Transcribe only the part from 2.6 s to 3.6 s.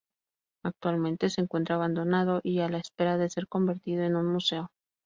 a la espera de ser